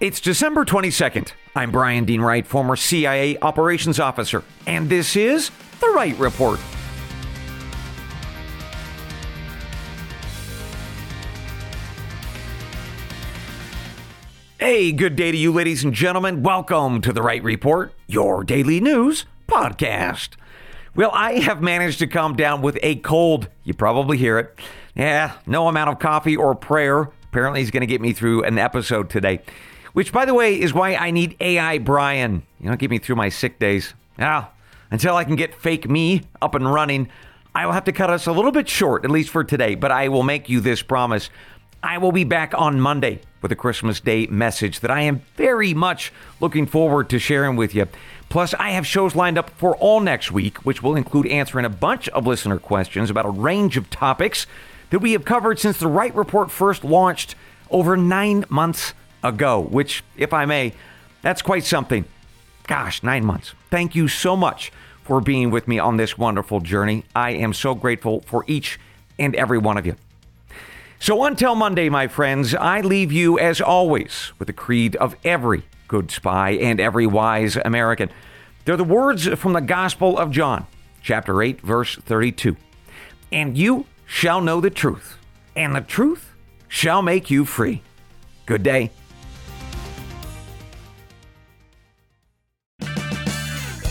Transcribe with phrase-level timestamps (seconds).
[0.00, 1.30] It's December 22nd.
[1.54, 6.58] I'm Brian Dean Wright, former CIA operations officer, and this is The Wright Report.
[14.58, 16.42] Hey, good day to you, ladies and gentlemen.
[16.42, 20.30] Welcome to The Wright Report, your daily news podcast.
[20.96, 23.48] Well, I have managed to calm down with a cold.
[23.62, 24.58] You probably hear it.
[24.96, 28.58] Yeah, no amount of coffee or prayer apparently is going to get me through an
[28.58, 29.40] episode today.
[29.94, 32.42] Which, by the way, is why I need AI Brian.
[32.60, 33.94] You know, get me through my sick days.
[34.18, 34.50] Now,
[34.90, 37.08] until I can get fake me up and running,
[37.54, 39.92] I will have to cut us a little bit short, at least for today, but
[39.92, 41.30] I will make you this promise.
[41.80, 45.72] I will be back on Monday with a Christmas Day message that I am very
[45.72, 47.86] much looking forward to sharing with you.
[48.28, 51.70] Plus, I have shows lined up for all next week, which will include answering a
[51.70, 54.48] bunch of listener questions about a range of topics
[54.90, 57.36] that we have covered since the Wright Report first launched
[57.70, 58.92] over nine months
[59.24, 60.74] ago, which, if I may,
[61.22, 62.04] that's quite something.
[62.66, 63.54] Gosh, nine months.
[63.70, 64.70] Thank you so much
[65.02, 67.04] for being with me on this wonderful journey.
[67.16, 68.78] I am so grateful for each
[69.18, 69.96] and every one of you.
[70.98, 75.64] So until Monday, my friends, I leave you as always with the creed of every
[75.88, 78.10] good spy and every wise American.
[78.64, 80.66] They're the words from the Gospel of John,
[81.02, 82.56] chapter 8, verse 32.
[83.30, 85.18] And you shall know the truth,
[85.54, 86.32] and the truth
[86.68, 87.82] shall make you free.
[88.46, 88.90] Good day.